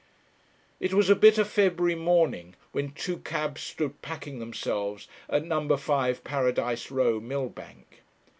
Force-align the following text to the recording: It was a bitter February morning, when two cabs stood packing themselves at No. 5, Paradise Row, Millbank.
It 0.79 0.95
was 0.95 1.11
a 1.11 1.15
bitter 1.15 1.43
February 1.45 1.93
morning, 1.93 2.55
when 2.71 2.89
two 2.93 3.17
cabs 3.19 3.61
stood 3.61 4.01
packing 4.01 4.39
themselves 4.39 5.07
at 5.29 5.45
No. 5.45 5.77
5, 5.77 6.23
Paradise 6.23 6.89
Row, 6.89 7.19
Millbank. 7.19 8.01